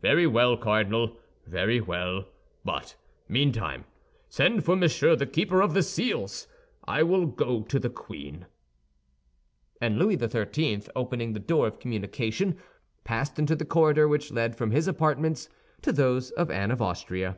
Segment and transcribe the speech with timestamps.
[0.00, 2.26] "Very well, Cardinal, very well;
[2.64, 2.94] but,
[3.28, 3.84] meantime,
[4.28, 6.46] send for Monsieur the Keeper of the Seals.
[6.86, 8.46] I will go to the queen."
[9.80, 12.56] And Louis XIII., opening the door of communication,
[13.02, 15.48] passed into the corridor which led from his apartments
[15.82, 17.36] to those of Anne of Austria.